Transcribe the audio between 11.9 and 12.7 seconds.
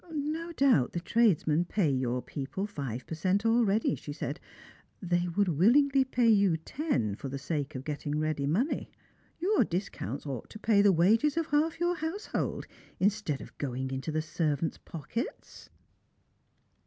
household,